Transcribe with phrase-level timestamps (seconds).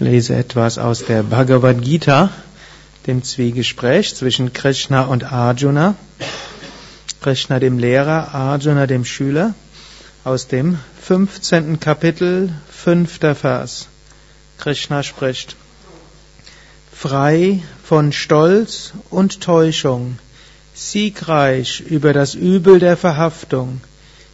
[0.00, 2.30] Ich lese etwas aus der Bhagavad Gita,
[3.08, 5.96] dem Zwiegespräch zwischen Krishna und Arjuna.
[7.20, 9.54] Krishna dem Lehrer, Arjuna dem Schüler,
[10.22, 11.80] aus dem 15.
[11.80, 13.18] Kapitel, 5.
[13.34, 13.88] Vers.
[14.58, 15.56] Krishna spricht,
[16.92, 20.20] frei von Stolz und Täuschung,
[20.74, 23.80] siegreich über das Übel der Verhaftung,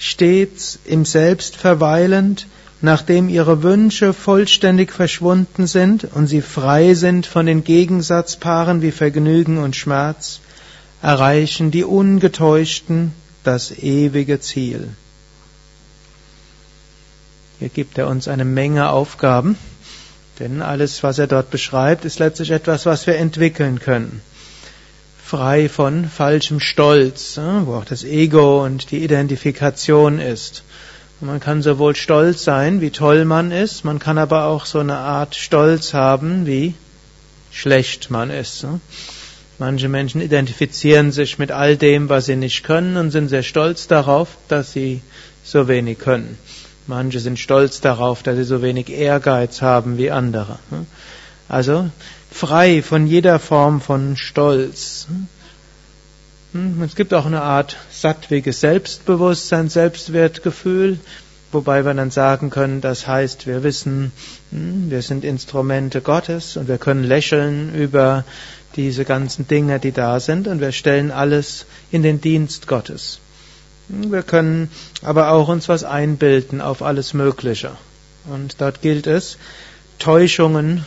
[0.00, 2.48] stets im Selbst verweilend,
[2.82, 9.58] nachdem ihre Wünsche vollständig verschwunden sind und sie frei sind von den Gegensatzpaaren wie Vergnügen
[9.58, 10.40] und Schmerz,
[11.00, 13.12] erreichen die Ungetäuschten
[13.44, 14.88] das ewige Ziel.
[17.60, 19.56] Hier gibt er uns eine Menge Aufgaben,
[20.40, 24.20] denn alles, was er dort beschreibt, ist letztlich etwas, was wir entwickeln können.
[25.24, 30.64] Frei von falschem Stolz, wo auch das Ego und die Identifikation ist
[31.22, 34.96] man kann sowohl stolz sein, wie toll man ist, man kann aber auch so eine
[34.96, 36.74] Art Stolz haben, wie
[37.52, 38.64] schlecht man ist.
[38.64, 38.80] Ne?
[39.58, 43.86] Manche Menschen identifizieren sich mit all dem, was sie nicht können und sind sehr stolz
[43.86, 45.02] darauf, dass sie
[45.44, 46.36] so wenig können.
[46.88, 50.58] Manche sind stolz darauf, dass sie so wenig Ehrgeiz haben wie andere.
[50.70, 50.86] Ne?
[51.48, 51.88] Also
[52.30, 55.06] frei von jeder Form von Stolz.
[56.52, 60.98] Hm, es gibt auch eine Art sattwiges Selbstbewusstsein, Selbstwertgefühl,
[61.50, 64.12] wobei wir dann sagen können, das heißt, wir wissen,
[64.50, 68.24] hm, wir sind Instrumente Gottes und wir können lächeln über
[68.76, 73.20] diese ganzen Dinge, die da sind und wir stellen alles in den Dienst Gottes.
[73.88, 74.70] Hm, wir können
[75.02, 77.72] aber auch uns was einbilden auf alles Mögliche.
[78.26, 79.38] Und dort gilt es,
[79.98, 80.84] Täuschungen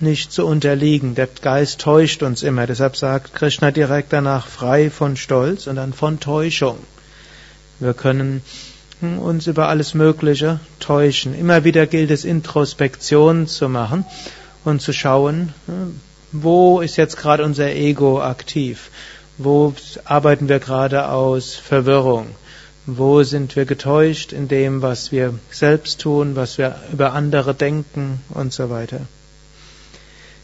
[0.00, 1.14] nicht zu unterliegen.
[1.14, 2.66] Der Geist täuscht uns immer.
[2.66, 6.78] Deshalb sagt Krishna direkt danach frei von Stolz und dann von Täuschung.
[7.78, 8.42] Wir können
[9.00, 11.38] uns über alles Mögliche täuschen.
[11.38, 14.04] Immer wieder gilt es, Introspektion zu machen
[14.64, 15.54] und zu schauen,
[16.32, 18.90] wo ist jetzt gerade unser Ego aktiv?
[19.38, 19.74] Wo
[20.04, 22.26] arbeiten wir gerade aus Verwirrung?
[22.84, 28.20] Wo sind wir getäuscht in dem, was wir selbst tun, was wir über andere denken
[28.30, 29.00] und so weiter?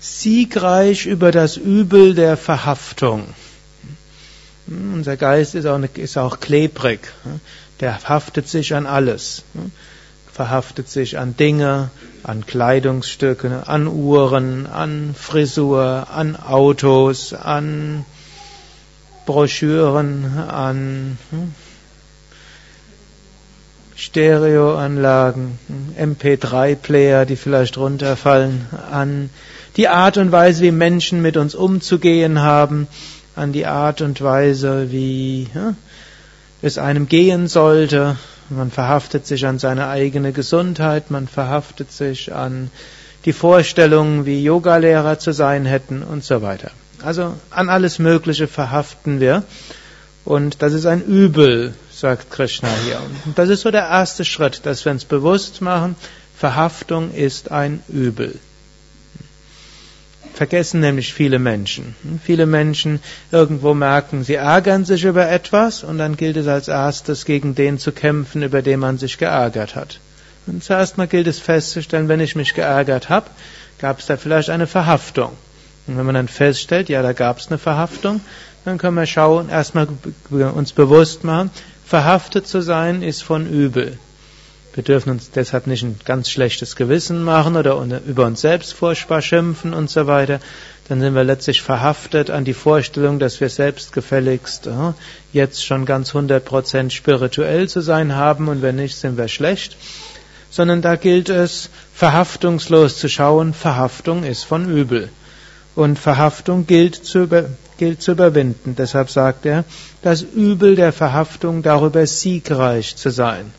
[0.07, 3.25] Siegreich über das Übel der Verhaftung.
[4.67, 7.13] Unser Geist ist auch, ist auch klebrig.
[7.81, 9.45] Der haftet sich an alles.
[10.33, 11.91] Verhaftet sich an Dinge,
[12.23, 18.05] an Kleidungsstücke, an Uhren, an Frisur, an Autos, an
[19.25, 21.55] Broschüren, an hm,
[23.97, 25.59] Stereoanlagen,
[25.99, 29.31] MP3-Player, die vielleicht runterfallen, an
[29.77, 32.89] die Art und Weise, wie Menschen mit uns umzugehen haben,
[33.35, 35.49] an die Art und Weise, wie
[36.61, 38.17] es einem gehen sollte.
[38.51, 42.71] Man verhaftet sich an seine eigene Gesundheit, man verhaftet sich an
[43.25, 46.71] die Vorstellungen, wie Yogalehrer zu sein hätten und so weiter.
[47.03, 49.43] Also an alles Mögliche verhaften wir.
[50.25, 53.01] Und das ist ein Übel, sagt Krishna hier.
[53.25, 55.97] Und das ist so der erste Schritt, dass wir uns bewusst machen,
[56.37, 58.39] Verhaftung ist ein Übel
[60.37, 61.97] vergessen nämlich viele Menschen.
[62.23, 63.01] Viele Menschen
[63.33, 67.79] irgendwo merken, sie ärgern sich über etwas und dann gilt es als erstes gegen den
[67.79, 69.99] zu kämpfen, über den man sich geärgert hat.
[70.47, 73.27] Und zuerst mal gilt es festzustellen, wenn ich mich geärgert habe,
[73.79, 75.33] gab es da vielleicht eine Verhaftung.
[75.87, 78.21] Und wenn man dann feststellt, ja, da gab es eine Verhaftung,
[78.67, 79.89] dann können wir schauen, erstmal
[80.31, 81.51] uns bewusst machen,
[81.87, 83.99] verhaftet zu sein ist von Übel.
[84.75, 89.23] Wir dürfen uns deshalb nicht ein ganz schlechtes Gewissen machen oder über uns selbst furchtbar
[89.23, 90.41] schimpfen und so weiter.
[90.89, 94.93] Dann sind wir letztlich verhaftet an die Vorstellung, dass wir selbstgefälligst äh,
[95.33, 99.77] jetzt schon ganz 100% spirituell zu sein haben und wenn nicht, sind wir schlecht.
[100.51, 103.55] Sondern da gilt es, verhaftungslos zu schauen.
[103.55, 105.09] Verhaftung ist von übel.
[105.75, 107.29] Und Verhaftung gilt zu,
[107.79, 108.75] gilt zu überwinden.
[108.77, 109.65] Deshalb sagt er,
[110.03, 113.53] das Übel der Verhaftung darüber siegreich zu sein.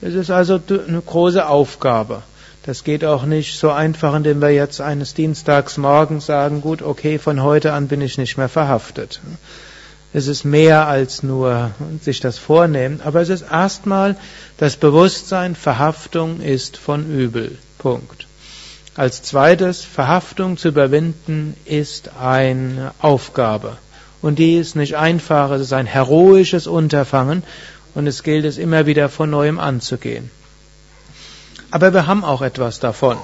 [0.00, 2.22] Es ist also eine große Aufgabe.
[2.64, 7.18] Das geht auch nicht so einfach, indem wir jetzt eines Dienstags morgens sagen, gut, okay,
[7.18, 9.20] von heute an bin ich nicht mehr verhaftet.
[10.12, 11.70] Es ist mehr als nur
[12.02, 14.16] sich das vornehmen, aber es ist erstmal
[14.58, 17.58] das Bewusstsein, Verhaftung ist von Übel.
[17.78, 18.26] Punkt.
[18.94, 23.78] Als zweites, Verhaftung zu überwinden ist eine Aufgabe.
[24.20, 27.42] Und die ist nicht einfach, es ist ein heroisches Unterfangen
[27.94, 30.30] und es gilt es immer wieder von neuem anzugehen.
[31.70, 33.16] Aber wir haben auch etwas davon.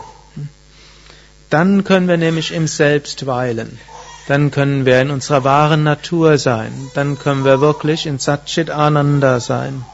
[1.51, 3.79] Dann können wir nämlich im Selbst weilen.
[4.27, 6.73] Dann können wir in unserer wahren Natur sein.
[6.95, 9.85] Dann können wir wirklich in Satchit Ananda sein.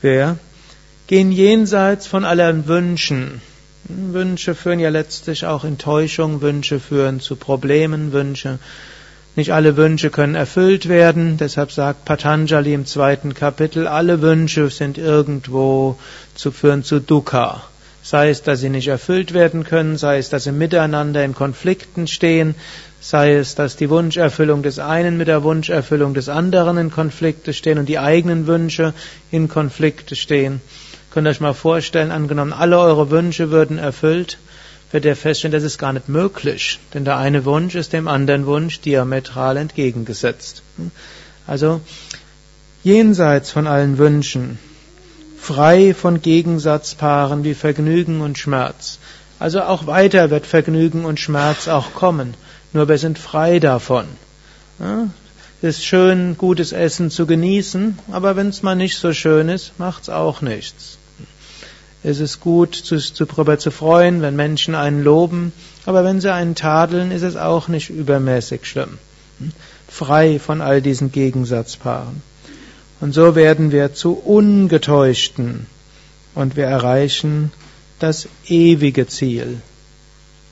[0.00, 0.36] Wir
[1.06, 3.40] gehen jenseits von allen Wünschen
[3.88, 8.58] Wünsche führen ja letztlich auch Enttäuschung, Wünsche führen zu Problemen, Wünsche.
[9.36, 14.96] Nicht alle Wünsche können erfüllt werden, deshalb sagt Patanjali im zweiten Kapitel, alle Wünsche sind
[14.96, 15.98] irgendwo
[16.34, 17.62] zu führen zu Dukkha.
[18.02, 22.06] Sei es, dass sie nicht erfüllt werden können, sei es, dass sie miteinander in Konflikten
[22.06, 22.54] stehen,
[23.00, 27.78] sei es, dass die Wunscherfüllung des einen mit der Wunscherfüllung des anderen in Konflikte stehen
[27.78, 28.94] und die eigenen Wünsche
[29.30, 30.60] in Konflikte stehen.
[31.14, 34.36] Könnt ihr euch mal vorstellen, angenommen, alle eure Wünsche würden erfüllt,
[34.90, 36.80] wird ihr feststellen, das ist gar nicht möglich.
[36.92, 40.64] Denn der eine Wunsch ist dem anderen Wunsch diametral entgegengesetzt.
[41.46, 41.80] Also,
[42.82, 44.58] jenseits von allen Wünschen,
[45.38, 48.98] frei von Gegensatzpaaren wie Vergnügen und Schmerz.
[49.38, 52.34] Also auch weiter wird Vergnügen und Schmerz auch kommen.
[52.72, 54.06] Nur wir sind frei davon.
[55.62, 59.78] Es ist schön, gutes Essen zu genießen, aber wenn es mal nicht so schön ist,
[59.78, 60.98] macht's auch nichts.
[62.06, 65.54] Es ist gut, zu, zu, darüber zu freuen, wenn Menschen einen loben,
[65.86, 68.98] aber wenn sie einen tadeln, ist es auch nicht übermäßig schlimm.
[69.88, 72.22] Frei von all diesen Gegensatzpaaren.
[73.00, 75.66] Und so werden wir zu Ungetäuschten
[76.34, 77.52] und wir erreichen
[78.00, 79.62] das ewige Ziel,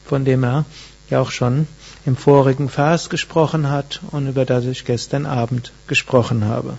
[0.06, 0.64] von dem er
[1.10, 1.68] ja auch schon
[2.06, 6.78] im vorigen Vers gesprochen hat und über das ich gestern Abend gesprochen habe.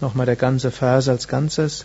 [0.00, 1.84] Nochmal der ganze Vers als Ganzes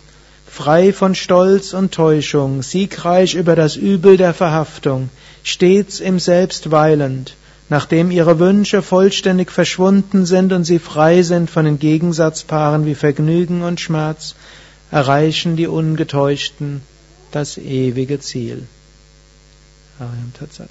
[0.54, 5.10] frei von Stolz und Täuschung, siegreich über das Übel der Verhaftung,
[5.42, 7.34] stets im Selbst weilend,
[7.68, 13.62] nachdem ihre Wünsche vollständig verschwunden sind und sie frei sind von den Gegensatzpaaren wie Vergnügen
[13.62, 14.36] und Schmerz,
[14.92, 16.82] erreichen die Ungetäuschten
[17.32, 18.62] das ewige Ziel.
[19.98, 20.70] Ariam Tatsat.